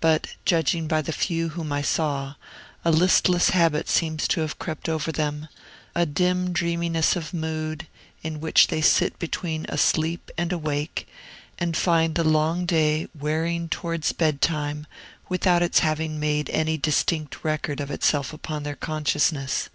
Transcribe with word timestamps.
But, 0.00 0.28
judging 0.44 0.86
by 0.86 1.02
the 1.02 1.12
few 1.12 1.48
whom 1.48 1.72
I 1.72 1.82
saw, 1.82 2.36
a 2.84 2.92
listless 2.92 3.50
habit 3.50 3.88
seems 3.88 4.28
to 4.28 4.40
have 4.42 4.60
crept 4.60 4.88
over 4.88 5.10
them, 5.10 5.48
a 5.92 6.06
dim 6.06 6.52
dreaminess 6.52 7.16
of 7.16 7.34
mood, 7.34 7.88
in 8.22 8.38
which 8.40 8.68
they 8.68 8.80
sit 8.80 9.18
between 9.18 9.66
asleep 9.68 10.30
and 10.38 10.52
awake, 10.52 11.08
and 11.58 11.76
find 11.76 12.14
the 12.14 12.22
long 12.22 12.64
day 12.64 13.08
wearing 13.12 13.68
towards 13.68 14.12
bedtime 14.12 14.86
without 15.28 15.64
its 15.64 15.80
having 15.80 16.20
made 16.20 16.48
any 16.50 16.78
distinct 16.78 17.42
record 17.42 17.80
of 17.80 17.90
itself 17.90 18.32
upon 18.32 18.62
their 18.62 18.76
consciousness. 18.76 19.68